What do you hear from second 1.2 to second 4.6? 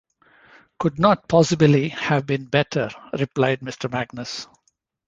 possibly have been better,’ replied Mr. Magnus.